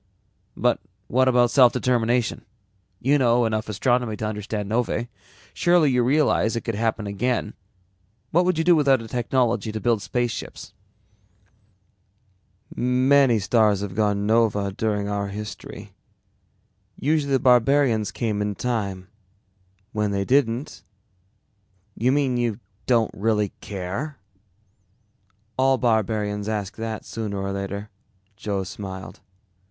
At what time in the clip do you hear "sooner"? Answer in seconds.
27.05-27.37